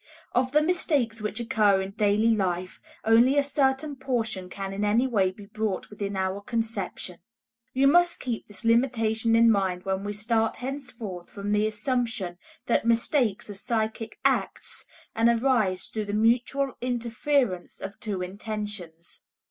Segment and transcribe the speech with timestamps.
[0.31, 5.05] Of the mistakes which occur in daily life, only a certain portion can in any
[5.05, 7.19] way be brought within our conception.
[7.71, 12.83] You must keep this limitation in mind when we start henceforth from the assumption that
[12.83, 19.21] mistakes are psychic acts and arise through the mutual interference of two intentions.